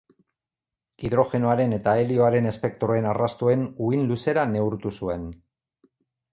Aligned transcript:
Hidrogenoaren 1.03 1.75
eta 1.77 1.93
helioaren 1.99 2.49
espektroen 2.53 3.07
arrastoen 3.11 3.69
uhin-luzera 3.89 4.49
neurtu 4.57 4.97
zuen. 4.99 5.33